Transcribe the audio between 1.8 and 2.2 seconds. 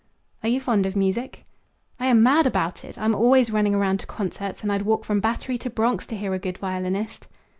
"I